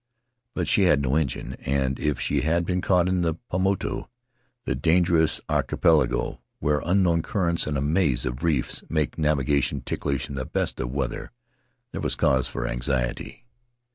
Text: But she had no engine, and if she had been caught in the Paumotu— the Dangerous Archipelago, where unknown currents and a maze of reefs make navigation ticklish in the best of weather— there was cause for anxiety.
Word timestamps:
But 0.55 0.67
she 0.67 0.85
had 0.85 0.99
no 1.03 1.15
engine, 1.15 1.53
and 1.61 1.99
if 1.99 2.19
she 2.19 2.41
had 2.41 2.65
been 2.65 2.81
caught 2.81 3.07
in 3.07 3.21
the 3.21 3.35
Paumotu— 3.35 4.07
the 4.65 4.73
Dangerous 4.73 5.39
Archipelago, 5.47 6.41
where 6.57 6.81
unknown 6.83 7.21
currents 7.21 7.67
and 7.67 7.77
a 7.77 7.81
maze 7.81 8.25
of 8.25 8.41
reefs 8.43 8.81
make 8.89 9.19
navigation 9.19 9.81
ticklish 9.81 10.27
in 10.27 10.33
the 10.33 10.43
best 10.43 10.79
of 10.79 10.89
weather— 10.89 11.31
there 11.91 12.01
was 12.01 12.15
cause 12.15 12.47
for 12.47 12.67
anxiety. 12.67 13.45